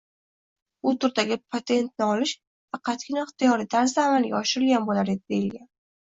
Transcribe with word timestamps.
«Bu 0.85 0.91
turdagi 1.03 1.35
patentni 1.55 2.07
olish 2.13 2.31
faqatgina 2.75 3.25
ixtiyoriy 3.25 3.67
tarzda 3.75 4.05
amalga 4.09 4.39
oshirilgan 4.39 4.89
bo‘lar 4.89 5.13
edi»,– 5.15 5.21
deyilgan. 5.35 5.69